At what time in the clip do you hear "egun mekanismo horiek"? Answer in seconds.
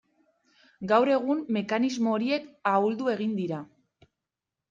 1.15-2.47